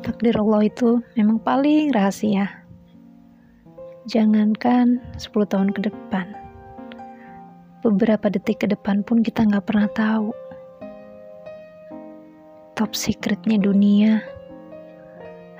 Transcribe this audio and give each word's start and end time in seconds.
Takdir 0.00 0.32
Allah 0.40 0.64
itu 0.64 1.04
memang 1.12 1.36
paling 1.44 1.92
rahasia. 1.92 2.48
Jangankan 4.08 4.96
10 5.20 5.28
tahun 5.44 5.76
ke 5.76 5.92
depan. 5.92 6.32
Beberapa 7.84 8.32
detik 8.32 8.64
ke 8.64 8.66
depan 8.72 9.04
pun 9.04 9.20
kita 9.20 9.44
nggak 9.44 9.68
pernah 9.68 9.92
tahu. 9.92 10.32
Top 12.80 12.96
secretnya 12.96 13.60
dunia 13.60 14.24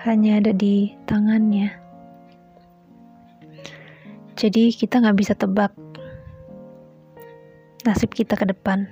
hanya 0.09 0.41
ada 0.41 0.57
di 0.57 0.97
tangannya. 1.05 1.77
Jadi 4.41 4.73
kita 4.73 5.05
nggak 5.05 5.19
bisa 5.21 5.37
tebak 5.37 5.77
nasib 7.85 8.09
kita 8.17 8.41
ke 8.41 8.49
depan. 8.49 8.89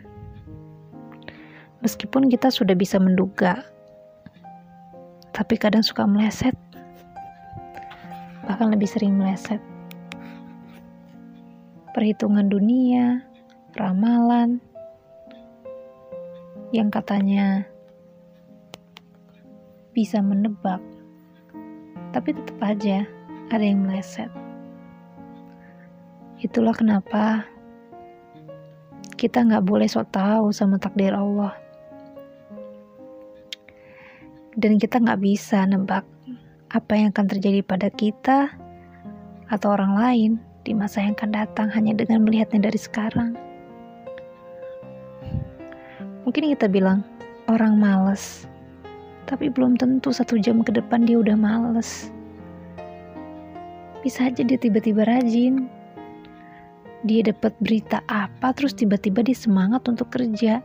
Meskipun 1.81 2.29
kita 2.29 2.53
sudah 2.53 2.77
bisa 2.77 3.01
menduga 3.01 3.65
tapi 5.39 5.55
kadang 5.55 5.87
suka 5.87 6.03
meleset. 6.03 6.59
Bahkan 8.43 8.75
lebih 8.75 8.91
sering 8.91 9.15
meleset. 9.15 9.63
Perhitungan 11.95 12.51
dunia 12.51 13.23
ramalan 13.79 14.59
yang 16.75 16.91
katanya 16.91 17.63
bisa 19.95 20.19
menebak. 20.19 20.83
Tapi 22.11 22.35
tetap 22.35 22.59
aja 22.59 23.07
ada 23.55 23.63
yang 23.63 23.87
meleset. 23.87 24.35
Itulah 26.43 26.75
kenapa 26.75 27.47
kita 29.15 29.47
nggak 29.47 29.63
boleh 29.63 29.87
sok 29.87 30.11
tahu 30.11 30.51
sama 30.51 30.83
takdir 30.83 31.15
Allah 31.15 31.68
dan 34.57 34.81
kita 34.81 35.03
nggak 35.03 35.21
bisa 35.21 35.67
nebak 35.69 36.07
apa 36.73 36.93
yang 36.97 37.09
akan 37.13 37.27
terjadi 37.29 37.61
pada 37.65 37.89
kita 37.93 38.53
atau 39.49 39.69
orang 39.73 39.97
lain 39.97 40.33
di 40.65 40.77
masa 40.77 41.01
yang 41.01 41.17
akan 41.17 41.33
datang 41.33 41.69
hanya 41.73 41.97
dengan 41.97 42.25
melihatnya 42.25 42.69
dari 42.69 42.77
sekarang. 42.77 43.33
Mungkin 46.29 46.53
kita 46.53 46.69
bilang 46.69 47.01
orang 47.49 47.81
males, 47.81 48.45
tapi 49.25 49.49
belum 49.49 49.81
tentu 49.81 50.13
satu 50.13 50.37
jam 50.37 50.61
ke 50.61 50.77
depan 50.77 51.09
dia 51.09 51.17
udah 51.17 51.37
males. 51.41 52.13
Bisa 54.05 54.29
aja 54.29 54.45
dia 54.45 54.61
tiba-tiba 54.61 55.09
rajin. 55.09 55.73
Dia 57.09 57.25
dapat 57.25 57.57
berita 57.65 58.05
apa, 58.11 58.53
terus 58.53 58.77
tiba-tiba 58.77 59.25
dia 59.25 59.33
semangat 59.33 59.89
untuk 59.89 60.13
kerja. 60.13 60.61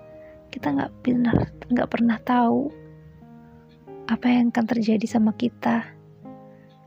Kita 0.52 0.68
nggak 0.76 0.92
pernah 1.00 1.36
nggak 1.72 1.90
pernah 1.90 2.20
tahu 2.28 2.83
apa 4.12 4.28
yang 4.28 4.52
akan 4.52 4.68
terjadi 4.68 5.08
sama 5.08 5.32
kita, 5.40 5.88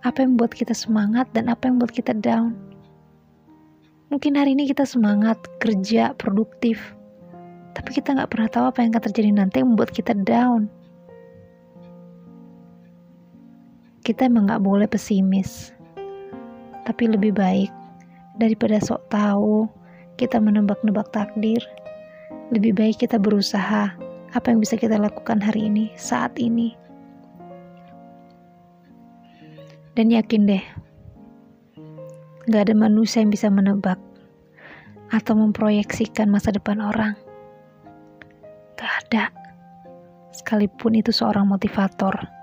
apa 0.04 0.18
yang 0.20 0.36
membuat 0.36 0.52
kita 0.52 0.76
semangat 0.76 1.24
dan 1.32 1.48
apa 1.48 1.68
yang 1.68 1.80
membuat 1.80 1.96
kita 1.96 2.12
down. 2.12 2.52
Mungkin 4.12 4.36
hari 4.36 4.52
ini 4.52 4.68
kita 4.68 4.84
semangat, 4.84 5.40
kerja, 5.58 6.12
produktif, 6.20 6.78
tapi 7.72 7.96
kita 7.96 8.12
nggak 8.12 8.30
pernah 8.30 8.48
tahu 8.52 8.64
apa 8.68 8.78
yang 8.84 8.90
akan 8.92 9.04
terjadi 9.10 9.30
nanti 9.32 9.56
yang 9.64 9.72
membuat 9.72 9.90
kita 9.96 10.12
down. 10.12 10.68
Kita 14.04 14.28
emang 14.28 14.46
nggak 14.46 14.62
boleh 14.62 14.86
pesimis, 14.86 15.72
tapi 16.84 17.10
lebih 17.10 17.34
baik 17.34 17.72
daripada 18.38 18.78
sok 18.78 19.02
tahu 19.08 19.66
kita 20.20 20.36
menebak-nebak 20.36 21.08
takdir. 21.16 21.58
Lebih 22.54 22.78
baik 22.78 23.02
kita 23.02 23.18
berusaha 23.18 23.90
apa 24.30 24.46
yang 24.46 24.62
bisa 24.62 24.78
kita 24.78 24.94
lakukan 24.94 25.42
hari 25.42 25.66
ini, 25.66 25.90
saat 25.98 26.30
ini 26.38 26.85
Dan 29.96 30.12
yakin 30.12 30.44
deh, 30.44 30.64
gak 32.52 32.68
ada 32.68 32.76
manusia 32.76 33.24
yang 33.24 33.32
bisa 33.32 33.48
menebak 33.48 33.96
atau 35.08 35.32
memproyeksikan 35.32 36.28
masa 36.28 36.52
depan 36.52 36.84
orang. 36.84 37.16
Gak 38.76 38.92
ada. 39.08 39.32
Sekalipun 40.36 41.00
itu 41.00 41.16
seorang 41.16 41.48
motivator 41.48 42.35